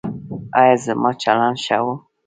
[0.61, 1.85] ایا زما چلند ښه و؟